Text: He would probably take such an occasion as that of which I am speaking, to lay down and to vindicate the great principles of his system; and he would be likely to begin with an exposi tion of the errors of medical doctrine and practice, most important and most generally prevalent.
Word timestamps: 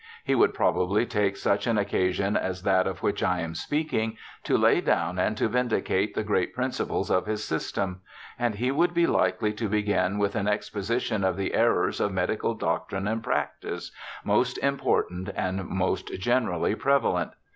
He 0.23 0.33
would 0.33 0.55
probably 0.55 1.05
take 1.05 1.37
such 1.37 1.67
an 1.67 1.77
occasion 1.77 2.35
as 2.35 2.63
that 2.63 2.87
of 2.87 3.03
which 3.03 3.21
I 3.21 3.41
am 3.41 3.53
speaking, 3.53 4.17
to 4.45 4.57
lay 4.57 4.81
down 4.81 5.19
and 5.19 5.37
to 5.37 5.47
vindicate 5.47 6.15
the 6.15 6.23
great 6.23 6.55
principles 6.55 7.11
of 7.11 7.27
his 7.27 7.43
system; 7.43 8.01
and 8.39 8.55
he 8.55 8.71
would 8.71 8.95
be 8.95 9.05
likely 9.05 9.53
to 9.53 9.69
begin 9.69 10.17
with 10.17 10.33
an 10.35 10.47
exposi 10.47 11.01
tion 11.01 11.23
of 11.23 11.37
the 11.37 11.53
errors 11.53 11.99
of 11.99 12.11
medical 12.13 12.55
doctrine 12.55 13.07
and 13.07 13.23
practice, 13.23 13.91
most 14.23 14.57
important 14.63 15.29
and 15.35 15.69
most 15.69 16.11
generally 16.19 16.73
prevalent. 16.73 17.33